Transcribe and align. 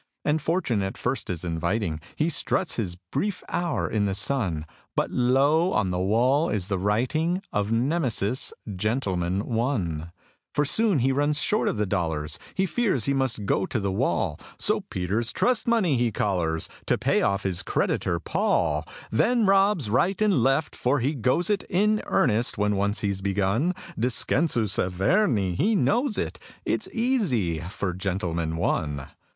And 0.25 0.41
fortune 0.41 0.81
at 0.81 0.97
first 0.97 1.29
is 1.29 1.43
inviting 1.45 1.99
He 2.15 2.27
struts 2.27 2.75
his 2.75 2.95
brief 3.11 3.43
hour 3.49 3.87
in 3.87 4.05
the 4.05 4.15
sun 4.15 4.65
But, 4.95 5.11
lo! 5.11 5.73
on 5.73 5.91
the 5.91 5.99
wall 5.99 6.49
is 6.49 6.69
the 6.69 6.79
writing 6.79 7.43
Of 7.53 7.71
Nemesis, 7.71 8.51
"Gentleman, 8.75 9.45
One". 9.45 10.11
For 10.55 10.65
soon 10.65 10.97
he 11.05 11.11
runs 11.11 11.39
short 11.39 11.67
of 11.67 11.77
the 11.77 11.85
dollars, 11.85 12.39
He 12.55 12.65
fears 12.65 13.05
he 13.05 13.13
must 13.13 13.45
go 13.45 13.67
to 13.67 13.79
the 13.79 13.91
wall; 13.91 14.39
So 14.57 14.81
Peter's 14.89 15.31
trust 15.31 15.67
money 15.67 15.97
he 15.97 16.11
collars 16.11 16.67
To 16.87 16.97
pay 16.97 17.21
off 17.21 17.43
his 17.43 17.61
creditor, 17.61 18.19
Paul; 18.19 18.83
Then 19.11 19.45
robs 19.45 19.87
right 19.91 20.19
and 20.19 20.41
left 20.41 20.75
for 20.75 20.99
he 20.99 21.13
goes 21.13 21.47
it 21.47 21.61
In 21.69 22.01
earnest 22.07 22.57
when 22.57 22.75
once 22.75 23.01
he's 23.01 23.21
begun. 23.21 23.75
Descensus 23.99 24.79
Averni 24.79 25.53
he 25.53 25.75
knows 25.75 26.17
it; 26.17 26.39
It's 26.65 26.89
easy 26.91 27.59
for 27.59 27.93
"Gentleman, 27.93 28.57
One". 28.57 29.05